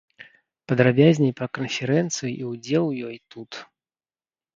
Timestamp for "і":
2.31-2.43